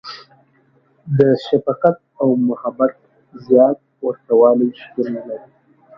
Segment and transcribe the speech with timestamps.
[1.17, 2.93] •د شفقت او محبت
[3.45, 5.49] زیات ورتهوالی شتون لري.